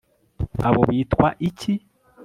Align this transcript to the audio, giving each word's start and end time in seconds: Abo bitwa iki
Abo 0.67 0.81
bitwa 0.89 1.27
iki 1.47 1.73